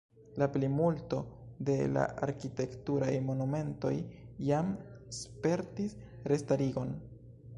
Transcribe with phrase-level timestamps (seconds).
[0.41, 1.17] La plimulto
[1.69, 3.93] de la arkitekturaj monumentoj
[4.47, 4.71] jam
[5.19, 5.95] spertis
[6.33, 6.99] restarigon.